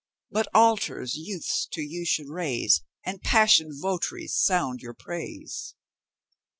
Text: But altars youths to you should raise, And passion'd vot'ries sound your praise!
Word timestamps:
But 0.31 0.47
altars 0.55 1.13
youths 1.15 1.67
to 1.73 1.81
you 1.83 2.05
should 2.05 2.27
raise, 2.27 2.81
And 3.05 3.21
passion'd 3.21 3.73
vot'ries 3.83 4.33
sound 4.35 4.81
your 4.81 4.95
praise! 4.95 5.75